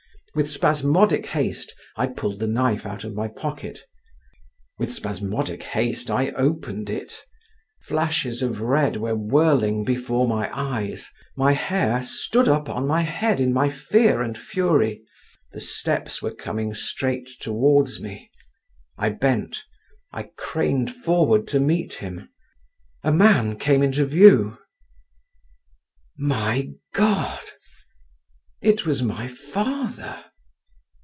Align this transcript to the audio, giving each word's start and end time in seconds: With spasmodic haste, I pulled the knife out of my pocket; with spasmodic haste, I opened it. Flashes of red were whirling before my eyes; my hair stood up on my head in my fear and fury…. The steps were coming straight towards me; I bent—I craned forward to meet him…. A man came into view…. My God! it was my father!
With 0.33 0.49
spasmodic 0.49 1.25
haste, 1.25 1.75
I 1.97 2.07
pulled 2.07 2.39
the 2.39 2.47
knife 2.47 2.85
out 2.85 3.03
of 3.03 3.13
my 3.13 3.27
pocket; 3.27 3.83
with 4.79 4.93
spasmodic 4.93 5.61
haste, 5.61 6.09
I 6.09 6.29
opened 6.29 6.89
it. 6.89 7.25
Flashes 7.81 8.41
of 8.41 8.61
red 8.61 8.95
were 8.95 9.13
whirling 9.13 9.83
before 9.83 10.29
my 10.29 10.49
eyes; 10.57 11.09
my 11.35 11.51
hair 11.51 12.01
stood 12.01 12.47
up 12.47 12.69
on 12.69 12.87
my 12.87 13.01
head 13.01 13.41
in 13.41 13.51
my 13.51 13.69
fear 13.69 14.21
and 14.21 14.37
fury…. 14.37 15.03
The 15.51 15.59
steps 15.59 16.21
were 16.21 16.33
coming 16.33 16.73
straight 16.73 17.29
towards 17.41 17.99
me; 17.99 18.31
I 18.97 19.09
bent—I 19.09 20.29
craned 20.37 20.95
forward 20.95 21.45
to 21.49 21.59
meet 21.59 21.95
him…. 21.95 22.29
A 23.03 23.11
man 23.11 23.59
came 23.59 23.83
into 23.83 24.05
view…. 24.05 24.57
My 26.17 26.69
God! 26.93 27.37
it 28.63 28.85
was 28.85 29.01
my 29.01 29.27
father! 29.27 30.23